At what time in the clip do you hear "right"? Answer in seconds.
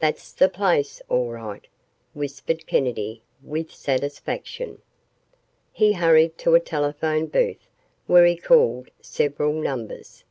1.30-1.68